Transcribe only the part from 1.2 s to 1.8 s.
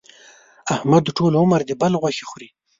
عمر د